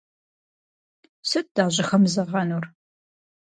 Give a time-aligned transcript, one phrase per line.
[1.29, 2.65] Сыт дащӏыхэмызэгъэнур?